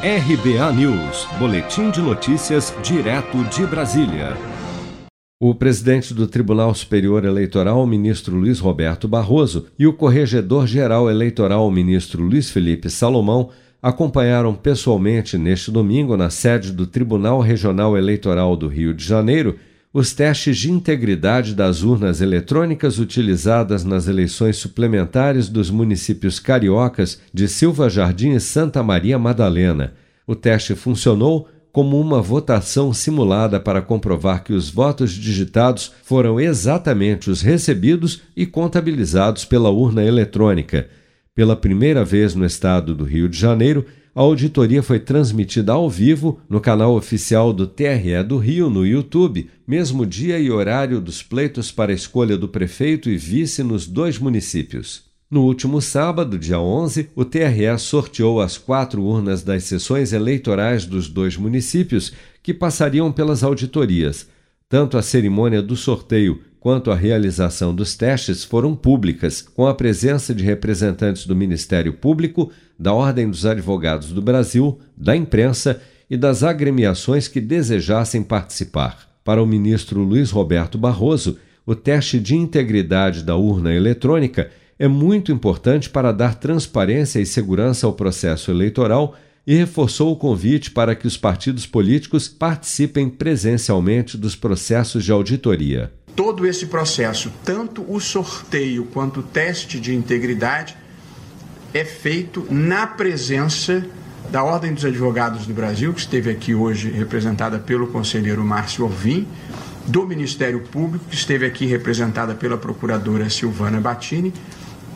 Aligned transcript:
RBA 0.00 0.72
News, 0.74 1.26
Boletim 1.40 1.90
de 1.90 2.00
Notícias, 2.00 2.72
direto 2.84 3.42
de 3.52 3.66
Brasília. 3.66 4.36
O 5.42 5.52
presidente 5.56 6.14
do 6.14 6.28
Tribunal 6.28 6.72
Superior 6.72 7.24
Eleitoral, 7.24 7.84
ministro 7.84 8.36
Luiz 8.36 8.60
Roberto 8.60 9.08
Barroso, 9.08 9.66
e 9.76 9.88
o 9.88 9.92
corregedor-geral 9.92 11.10
eleitoral, 11.10 11.68
ministro 11.68 12.22
Luiz 12.22 12.48
Felipe 12.48 12.88
Salomão, 12.88 13.50
acompanharam 13.82 14.54
pessoalmente 14.54 15.36
neste 15.36 15.72
domingo, 15.72 16.16
na 16.16 16.30
sede 16.30 16.70
do 16.70 16.86
Tribunal 16.86 17.40
Regional 17.40 17.98
Eleitoral 17.98 18.56
do 18.56 18.68
Rio 18.68 18.94
de 18.94 19.04
Janeiro, 19.04 19.58
os 19.92 20.12
testes 20.12 20.58
de 20.58 20.70
integridade 20.70 21.54
das 21.54 21.82
urnas 21.82 22.20
eletrônicas 22.20 22.98
utilizadas 22.98 23.84
nas 23.84 24.06
eleições 24.06 24.56
suplementares 24.56 25.48
dos 25.48 25.70
municípios 25.70 26.38
cariocas 26.38 27.20
de 27.32 27.48
Silva 27.48 27.88
Jardim 27.88 28.32
e 28.32 28.40
Santa 28.40 28.82
Maria 28.82 29.18
Madalena. 29.18 29.94
O 30.26 30.34
teste 30.34 30.74
funcionou 30.74 31.48
como 31.72 31.98
uma 32.00 32.20
votação 32.20 32.92
simulada 32.92 33.58
para 33.58 33.80
comprovar 33.80 34.42
que 34.44 34.52
os 34.52 34.68
votos 34.68 35.12
digitados 35.12 35.92
foram 36.02 36.38
exatamente 36.38 37.30
os 37.30 37.40
recebidos 37.40 38.22
e 38.36 38.44
contabilizados 38.44 39.44
pela 39.44 39.70
urna 39.70 40.04
eletrônica. 40.04 40.88
Pela 41.34 41.54
primeira 41.54 42.04
vez 42.04 42.34
no 42.34 42.44
estado 42.44 42.94
do 42.94 43.04
Rio 43.04 43.28
de 43.28 43.38
Janeiro, 43.38 43.86
a 44.18 44.20
auditoria 44.20 44.82
foi 44.82 44.98
transmitida 44.98 45.70
ao 45.70 45.88
vivo 45.88 46.40
no 46.48 46.60
canal 46.60 46.96
oficial 46.96 47.52
do 47.52 47.68
TRE 47.68 48.20
do 48.26 48.36
Rio 48.36 48.68
no 48.68 48.84
YouTube, 48.84 49.48
mesmo 49.64 50.04
dia 50.04 50.40
e 50.40 50.50
horário 50.50 51.00
dos 51.00 51.22
pleitos 51.22 51.70
para 51.70 51.92
escolha 51.92 52.36
do 52.36 52.48
prefeito 52.48 53.08
e 53.08 53.16
vice 53.16 53.62
nos 53.62 53.86
dois 53.86 54.18
municípios. 54.18 55.04
No 55.30 55.44
último 55.44 55.80
sábado, 55.80 56.36
dia 56.36 56.58
11, 56.58 57.10
o 57.14 57.24
TRE 57.24 57.78
sorteou 57.78 58.40
as 58.40 58.58
quatro 58.58 59.04
urnas 59.04 59.44
das 59.44 59.62
sessões 59.62 60.12
eleitorais 60.12 60.84
dos 60.84 61.08
dois 61.08 61.36
municípios 61.36 62.12
que 62.42 62.52
passariam 62.52 63.12
pelas 63.12 63.44
auditorias. 63.44 64.26
Tanto 64.68 64.98
a 64.98 65.02
cerimônia 65.02 65.62
do 65.62 65.76
sorteio 65.76 66.40
quanto 66.68 66.90
a 66.90 66.94
realização 66.94 67.74
dos 67.74 67.96
testes 67.96 68.44
foram 68.44 68.76
públicas, 68.76 69.40
com 69.40 69.66
a 69.66 69.72
presença 69.72 70.34
de 70.34 70.44
representantes 70.44 71.26
do 71.26 71.34
Ministério 71.34 71.94
Público, 71.94 72.52
da 72.78 72.92
Ordem 72.92 73.30
dos 73.30 73.46
Advogados 73.46 74.12
do 74.12 74.20
Brasil, 74.20 74.78
da 74.94 75.16
imprensa 75.16 75.80
e 76.10 76.14
das 76.14 76.42
agremiações 76.42 77.26
que 77.26 77.40
desejassem 77.40 78.22
participar. 78.22 79.08
Para 79.24 79.42
o 79.42 79.46
ministro 79.46 80.02
Luiz 80.02 80.30
Roberto 80.30 80.76
Barroso, 80.76 81.38
o 81.64 81.74
teste 81.74 82.20
de 82.20 82.36
integridade 82.36 83.22
da 83.22 83.34
urna 83.34 83.72
eletrônica 83.72 84.50
é 84.78 84.86
muito 84.86 85.32
importante 85.32 85.88
para 85.88 86.12
dar 86.12 86.34
transparência 86.34 87.18
e 87.18 87.24
segurança 87.24 87.86
ao 87.86 87.94
processo 87.94 88.50
eleitoral 88.50 89.16
e 89.46 89.54
reforçou 89.54 90.12
o 90.12 90.16
convite 90.16 90.70
para 90.70 90.94
que 90.94 91.06
os 91.06 91.16
partidos 91.16 91.64
políticos 91.64 92.28
participem 92.28 93.08
presencialmente 93.08 94.18
dos 94.18 94.36
processos 94.36 95.02
de 95.02 95.10
auditoria 95.10 95.90
todo 96.18 96.44
esse 96.44 96.66
processo, 96.66 97.32
tanto 97.44 97.86
o 97.88 98.00
sorteio 98.00 98.86
quanto 98.86 99.20
o 99.20 99.22
teste 99.22 99.78
de 99.78 99.94
integridade, 99.94 100.76
é 101.72 101.84
feito 101.84 102.44
na 102.50 102.88
presença 102.88 103.86
da 104.28 104.42
Ordem 104.42 104.74
dos 104.74 104.84
Advogados 104.84 105.46
do 105.46 105.54
Brasil, 105.54 105.94
que 105.94 106.00
esteve 106.00 106.28
aqui 106.28 106.56
hoje 106.56 106.90
representada 106.90 107.60
pelo 107.60 107.86
conselheiro 107.86 108.42
Márcio 108.42 108.82
Alvim, 108.84 109.28
do 109.86 110.04
Ministério 110.04 110.58
Público, 110.58 111.04
que 111.08 111.14
esteve 111.14 111.46
aqui 111.46 111.66
representada 111.66 112.34
pela 112.34 112.58
procuradora 112.58 113.30
Silvana 113.30 113.80
Battini, 113.80 114.34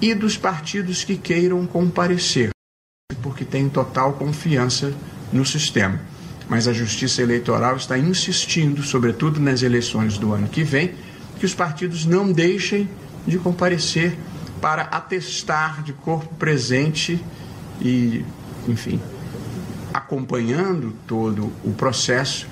e 0.00 0.14
dos 0.14 0.36
partidos 0.36 1.02
que 1.02 1.16
queiram 1.16 1.66
comparecer, 1.66 2.50
porque 3.24 3.44
têm 3.44 3.68
total 3.68 4.12
confiança 4.12 4.94
no 5.32 5.44
sistema. 5.44 6.00
Mas 6.48 6.68
a 6.68 6.72
Justiça 6.72 7.22
Eleitoral 7.22 7.76
está 7.76 7.98
insistindo, 7.98 8.84
sobretudo 8.84 9.40
nas 9.40 9.62
eleições 9.62 10.16
do 10.16 10.32
ano 10.32 10.46
que 10.46 10.62
vem, 10.62 10.94
que 11.38 11.46
os 11.46 11.54
partidos 11.54 12.04
não 12.04 12.32
deixem 12.32 12.88
de 13.26 13.38
comparecer 13.38 14.16
para 14.60 14.82
atestar 14.82 15.82
de 15.82 15.92
corpo 15.92 16.34
presente 16.34 17.22
e, 17.80 18.24
enfim, 18.66 19.00
acompanhando 19.92 20.92
todo 21.06 21.52
o 21.64 21.72
processo, 21.72 22.46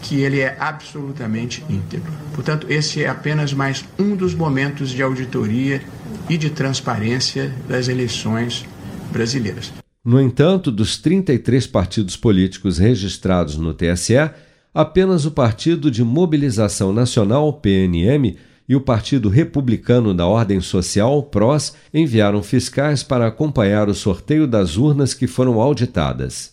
que 0.00 0.20
ele 0.20 0.40
é 0.40 0.56
absolutamente 0.58 1.64
íntegro. 1.70 2.12
Portanto, 2.34 2.66
esse 2.68 3.04
é 3.04 3.08
apenas 3.08 3.52
mais 3.52 3.84
um 3.98 4.16
dos 4.16 4.34
momentos 4.34 4.90
de 4.90 5.00
auditoria 5.00 5.80
e 6.28 6.36
de 6.36 6.50
transparência 6.50 7.54
das 7.68 7.86
eleições 7.86 8.66
brasileiras. 9.12 9.72
No 10.04 10.20
entanto, 10.20 10.72
dos 10.72 10.98
33 10.98 11.68
partidos 11.68 12.16
políticos 12.16 12.78
registrados 12.78 13.56
no 13.56 13.72
TSE, 13.72 14.30
apenas 14.74 15.26
o 15.26 15.30
Partido 15.30 15.90
de 15.90 16.02
Mobilização 16.02 16.92
Nacional, 16.92 17.52
PNM, 17.52 18.36
e 18.68 18.76
o 18.76 18.80
Partido 18.80 19.28
Republicano 19.28 20.14
da 20.14 20.26
Ordem 20.26 20.60
Social, 20.60 21.22
PROS, 21.24 21.74
enviaram 21.92 22.42
fiscais 22.42 23.02
para 23.02 23.26
acompanhar 23.26 23.88
o 23.88 23.94
sorteio 23.94 24.46
das 24.46 24.76
urnas 24.76 25.12
que 25.12 25.26
foram 25.26 25.60
auditadas. 25.60 26.52